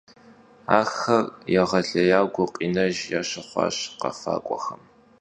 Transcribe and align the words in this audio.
Axer 0.79 1.23
yêğelêyaue 1.53 2.31
gukhinejj 2.35 2.97
yaşıxhuaş 3.11 3.77
khefak'uexem. 3.99 4.81